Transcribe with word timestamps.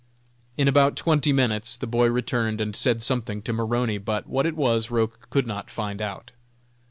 In 0.57 0.67
about 0.67 0.95
twenty 0.95 1.31
minutes 1.31 1.77
the 1.77 1.85
boy 1.85 2.09
returned 2.09 2.59
and 2.59 2.75
said 2.75 3.03
something 3.03 3.43
to 3.43 3.53
Maroney, 3.53 3.99
but 3.99 4.25
what 4.25 4.47
it 4.47 4.55
was 4.55 4.89
Roch 4.89 5.29
could 5.29 5.45
not 5.45 5.69
find 5.69 6.01
out. 6.01 6.31